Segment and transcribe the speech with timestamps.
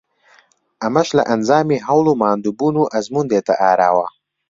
[0.83, 4.07] ئەمەش لە ئەنجامی هەوڵ و ماندووبوون و ئەزموون دێتە ئاراوە